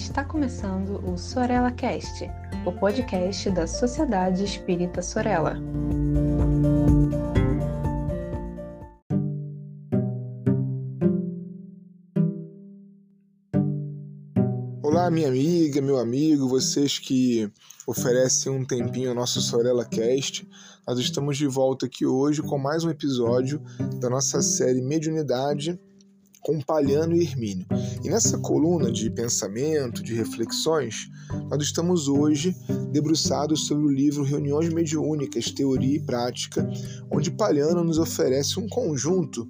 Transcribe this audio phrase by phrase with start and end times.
[0.00, 2.24] Está começando o Sorella Cast,
[2.66, 5.56] o podcast da Sociedade Espírita Sorella.
[14.82, 17.52] Olá, minha amiga, meu amigo, vocês que
[17.86, 20.48] oferecem um tempinho ao nosso Sorella Cast.
[20.88, 23.62] Nós estamos de volta aqui hoje com mais um episódio
[24.00, 25.78] da nossa série Mediunidade
[26.40, 27.66] com Palhano e Hermínio.
[28.02, 31.08] E nessa coluna de pensamento, de reflexões,
[31.48, 32.56] nós estamos hoje
[32.90, 36.68] debruçados sobre o livro Reuniões Mediúnicas, Teoria e Prática,
[37.10, 39.48] onde Palhano nos oferece um conjunto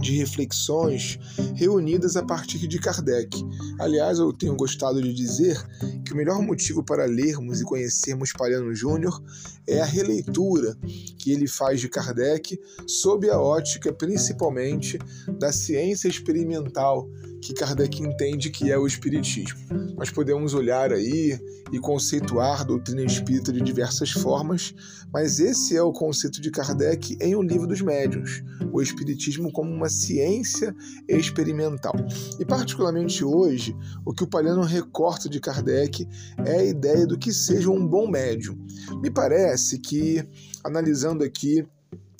[0.00, 1.18] de reflexões
[1.54, 3.36] reunidas a partir de Kardec.
[3.78, 5.56] Aliás, eu tenho gostado de dizer
[6.04, 9.22] que o melhor motivo para lermos e conhecermos Palhano Júnior
[9.66, 10.76] é a releitura
[11.18, 14.98] que ele faz de Kardec sob a ótica principalmente
[15.38, 17.08] da ciência experimental
[17.40, 19.58] que Kardec entende que é o Espiritismo.
[19.96, 21.38] Nós podemos olhar aí
[21.72, 24.74] e conceituar a doutrina espírita de diversas formas,
[25.12, 28.42] mas esse é o conceito de Kardec em O Livro dos Médiuns,
[28.72, 30.74] o Espiritismo como uma ciência
[31.08, 31.94] experimental.
[32.38, 36.06] E, particularmente hoje, o que o Palhano recorta de Kardec
[36.44, 38.58] é a ideia do que seja um bom médium.
[39.02, 40.22] Me parece que,
[40.64, 41.66] analisando aqui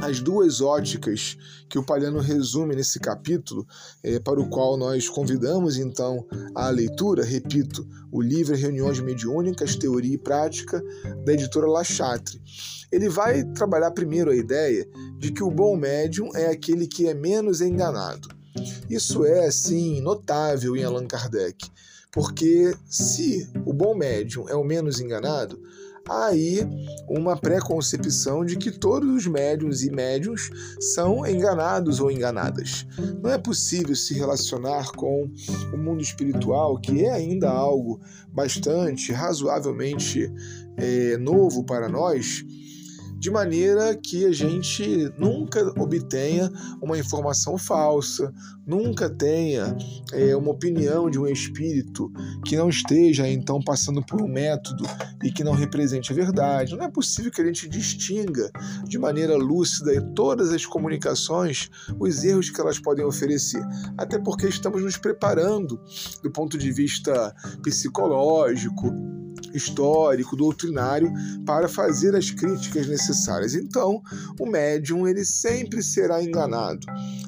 [0.00, 1.36] as duas óticas
[1.68, 3.66] que o Palhano resume nesse capítulo,
[4.02, 10.14] é, para o qual nós convidamos então a leitura, repito, o livro Reuniões Mediúnicas, Teoria
[10.14, 10.82] e Prática,
[11.24, 12.40] da editora La Chatre.
[12.90, 17.14] Ele vai trabalhar primeiro a ideia de que o bom médium é aquele que é
[17.14, 18.28] menos enganado.
[18.88, 21.70] Isso é, assim, notável em Allan Kardec,
[22.12, 25.58] porque se o bom médium é o menos enganado,
[26.08, 26.66] aí
[27.08, 30.50] uma preconcepção de que todos os médiums e médiums
[30.94, 32.86] são enganados ou enganadas.
[33.22, 35.30] Não é possível se relacionar com
[35.72, 38.00] o mundo espiritual, que é ainda algo
[38.32, 40.32] bastante, razoavelmente
[40.76, 42.44] é, novo para nós
[43.22, 46.50] de maneira que a gente nunca obtenha
[46.82, 48.34] uma informação falsa,
[48.66, 49.76] nunca tenha
[50.12, 52.12] é, uma opinião de um espírito
[52.44, 54.82] que não esteja então passando por um método
[55.22, 56.74] e que não represente a verdade.
[56.74, 58.50] Não é possível que a gente distinga
[58.88, 63.64] de maneira lúcida em todas as comunicações os erros que elas podem oferecer,
[63.96, 65.80] até porque estamos nos preparando
[66.24, 69.21] do ponto de vista psicológico
[69.54, 71.12] histórico, doutrinário,
[71.44, 73.54] para fazer as críticas necessárias.
[73.54, 74.02] Então,
[74.38, 76.86] o médium ele sempre será enganado.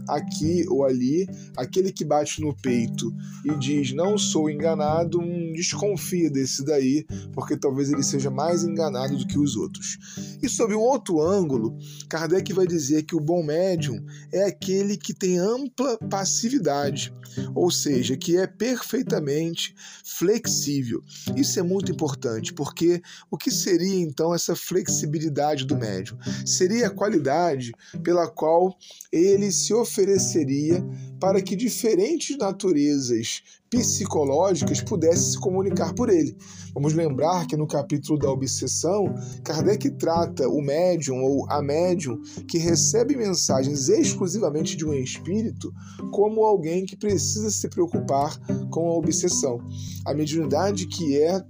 [0.08, 1.26] Aqui ou ali,
[1.56, 3.14] aquele que bate no peito
[3.44, 9.16] e diz não sou enganado, hum, desconfia desse daí, porque talvez ele seja mais enganado
[9.16, 9.98] do que os outros.
[10.42, 11.76] E sob um outro ângulo,
[12.08, 17.14] Kardec vai dizer que o bom médium é aquele que tem ampla passividade,
[17.54, 19.74] ou seja, que é perfeitamente
[20.04, 21.02] flexível.
[21.34, 26.16] Isso é muito importante importante, porque o que seria então essa flexibilidade do médium?
[26.46, 28.76] Seria a qualidade pela qual
[29.12, 30.84] ele se ofereceria
[31.20, 36.36] para que diferentes naturezas psicológicas pudessem se comunicar por ele.
[36.72, 42.58] Vamos lembrar que no capítulo da obsessão, Kardec trata o médium ou a médium que
[42.58, 45.72] recebe mensagens exclusivamente de um espírito
[46.12, 48.38] como alguém que precisa se preocupar
[48.70, 49.58] com a obsessão.
[50.04, 51.44] A mediunidade que é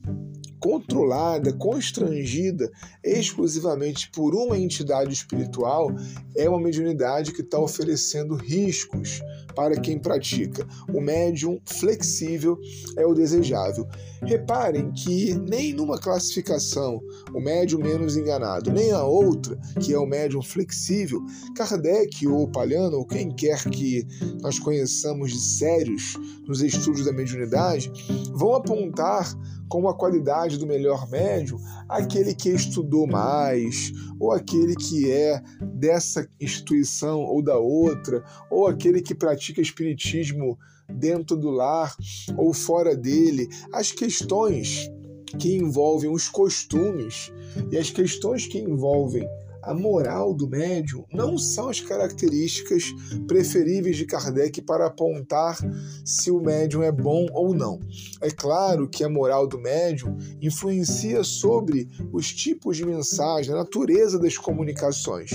[0.65, 2.73] controlada, constrangida
[3.05, 5.95] exclusivamente por uma entidade espiritual,
[6.35, 9.21] é uma mediunidade que está oferecendo riscos
[9.55, 10.67] para quem pratica.
[10.89, 12.59] O médium flexível
[12.97, 13.87] é o desejável.
[14.23, 16.99] Reparem que nem numa classificação,
[17.35, 21.21] o médium menos enganado, nem a outra, que é o médium flexível,
[21.55, 24.07] Kardec ou Palhano, ou quem quer que
[24.41, 26.15] nós conheçamos de sérios
[26.49, 27.93] nos estudos da mediunidade,
[28.33, 29.31] vão apontar
[29.69, 31.59] como a qualidade do melhor médium
[31.89, 39.03] aquele que estudou mais, ou aquele que é dessa instituição ou da outra, ou aquele
[39.03, 40.59] que pratica espiritismo
[40.89, 41.95] dentro do lar
[42.37, 43.49] ou fora dele.
[43.73, 44.91] As questões
[45.39, 47.33] que envolvem os costumes
[47.71, 49.27] e as questões que envolvem
[49.67, 52.95] a moral do médium não são as características
[53.27, 55.59] preferíveis de Kardec para apontar
[56.05, 57.81] se o médium é bom ou não.
[58.21, 64.19] É claro que a moral do médium influencia sobre os tipos de mensagem, a natureza
[64.19, 65.31] das comunicações,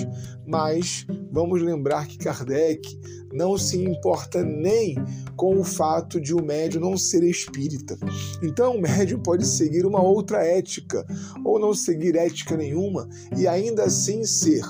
[0.45, 2.99] mas vamos lembrar que Kardec
[3.31, 4.95] não se importa nem
[5.35, 7.97] com o fato de o médium não ser espírita.
[8.41, 11.05] Então, o médium pode seguir uma outra ética
[11.45, 14.63] ou não seguir ética nenhuma e ainda assim ser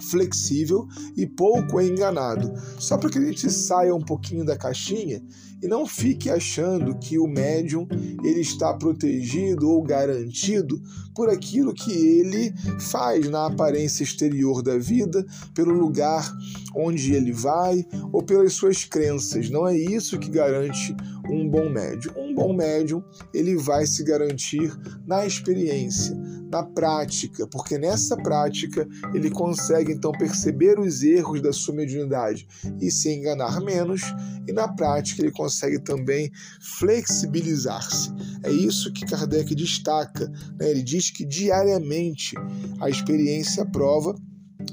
[0.00, 2.52] flexível e pouco enganado.
[2.78, 5.22] Só para que a gente saia um pouquinho da caixinha
[5.62, 7.86] e não fique achando que o médium
[8.24, 10.80] ele está protegido ou garantido
[11.14, 12.54] por aquilo que ele
[12.90, 15.24] faz na aparência exterior da vida,
[15.54, 16.32] pelo lugar
[16.74, 19.50] onde ele vai ou pelas suas crenças.
[19.50, 20.96] Não é isso que garante
[21.28, 22.12] um bom médium.
[22.16, 23.02] Um bom médium,
[23.34, 24.74] ele vai se garantir
[25.06, 26.16] na experiência,
[26.50, 32.46] na prática, porque nessa prática ele consegue então perceber os erros da sua mediunidade
[32.80, 34.02] e se enganar menos,
[34.48, 36.30] e na prática ele consegue também
[36.60, 38.10] flexibilizar-se.
[38.42, 40.26] É isso que Kardec destaca.
[40.58, 40.70] Né?
[40.70, 42.34] Ele diz que diariamente
[42.80, 44.16] a experiência prova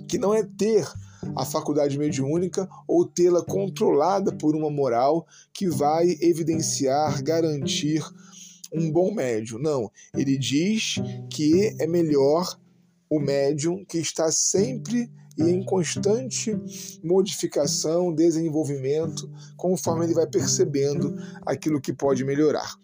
[0.08, 0.88] que não é ter
[1.36, 8.04] a faculdade mediúnica ou tê-la controlada por uma moral que vai evidenciar, garantir
[8.74, 9.60] um bom médium.
[9.60, 10.96] Não, ele diz
[11.30, 12.58] que é melhor
[13.10, 16.58] o médium que está sempre e em constante
[17.04, 21.16] modificação, desenvolvimento, conforme ele vai percebendo
[21.46, 22.76] aquilo que pode melhorar.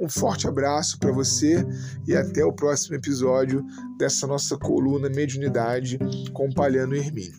[0.00, 1.66] Um forte abraço para você
[2.06, 3.64] e até o próximo episódio
[3.98, 5.98] dessa nossa coluna Mediunidade
[6.32, 7.38] com Palhano Hermínio.